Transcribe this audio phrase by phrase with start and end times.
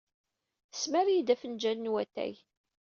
[0.71, 2.33] Tesmar-iyi-d afenjal n watay.